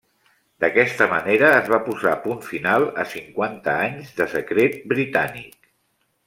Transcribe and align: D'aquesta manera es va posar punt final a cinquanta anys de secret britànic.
D'aquesta 0.63 1.07
manera 1.11 1.51
es 1.57 1.69
va 1.73 1.79
posar 1.89 2.13
punt 2.23 2.41
final 2.47 2.87
a 3.05 3.05
cinquanta 3.13 3.77
anys 3.89 4.11
de 4.21 4.29
secret 4.33 4.81
britànic. 4.95 5.71